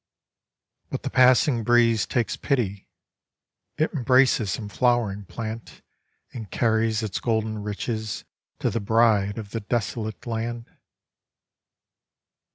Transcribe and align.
But 0.89 1.03
the 1.03 1.11
passing 1.11 1.63
breeze 1.63 2.07
takes 2.07 2.35
pity, 2.35 2.89
it 3.77 3.93
embraces 3.93 4.51
some 4.51 4.67
flowering 4.67 5.25
plant 5.25 5.83
and 6.33 6.49
carries 6.49 7.03
its 7.03 7.19
golden 7.19 7.61
riches 7.61 8.25
to 8.61 8.71
the 8.71 8.79
bride 8.79 9.37
of 9.37 9.51
the 9.51 9.59
desolate 9.59 10.25
land. 10.25 10.75